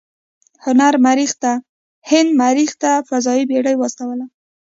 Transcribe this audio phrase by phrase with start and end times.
[2.09, 4.25] هند مریخ ته هم فضايي بیړۍ واستوله.